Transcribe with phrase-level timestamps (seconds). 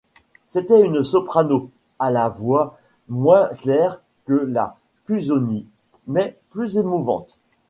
[0.47, 1.69] C’était une soprano,
[1.99, 5.67] à la voix moins claire que la Cuzzoni,
[6.07, 7.37] mais plus émouvante.